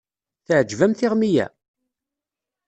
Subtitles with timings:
[0.45, 1.47] Teɛǧeb-am tiɣmi-ya?